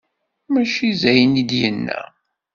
[0.51, 1.99] Mačči d ayen i d-yenna.